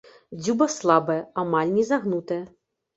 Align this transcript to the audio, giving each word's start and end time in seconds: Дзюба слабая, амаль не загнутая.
Дзюба 0.43 0.69
слабая, 0.77 1.19
амаль 1.45 1.77
не 1.77 1.87
загнутая. 1.95 2.45